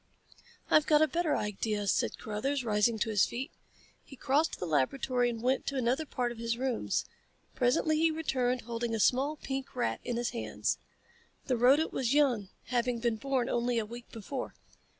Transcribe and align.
"I've 0.71 0.87
got 0.87 1.03
a 1.03 1.07
better 1.07 1.35
idea," 1.35 1.85
said 1.85 2.17
Carruthers, 2.17 2.65
rising 2.65 2.97
to 2.97 3.11
his 3.11 3.27
feet. 3.27 3.51
He 4.03 4.15
crossed 4.15 4.57
the 4.59 4.65
laboratory 4.65 5.29
and 5.29 5.43
went 5.43 5.67
to 5.67 5.75
another 5.75 6.07
part 6.07 6.31
of 6.31 6.39
his 6.39 6.57
rooms. 6.57 7.05
Presently 7.53 7.97
he 7.97 8.09
returned 8.09 8.61
holding 8.61 8.95
a 8.95 8.99
small 8.99 9.35
pink 9.35 9.75
rat 9.75 9.99
in 10.03 10.17
his 10.17 10.31
hands. 10.31 10.79
The 11.45 11.55
rodent 11.55 11.93
was 11.93 12.15
young, 12.15 12.49
having 12.69 12.97
been 12.97 13.17
born 13.17 13.47
only 13.47 13.77
a 13.77 13.85
week 13.85 14.09
before. 14.11 14.55